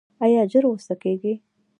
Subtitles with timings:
[0.23, 1.33] ایا ژر غوسه کیږئ؟